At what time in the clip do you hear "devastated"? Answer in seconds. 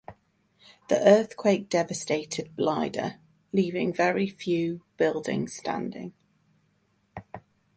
1.69-2.55